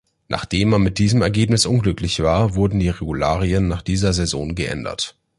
Nachdem 0.29 0.69
man 0.69 0.81
mit 0.81 0.97
diesem 0.97 1.21
Ergebnis 1.21 1.67
unglücklich 1.67 2.23
war, 2.23 2.55
wurden 2.55 2.79
die 2.79 2.89
Regularien 2.89 3.67
nach 3.67 3.83
dieser 3.83 4.13
Saison 4.13 4.55
geändert. 4.55 5.15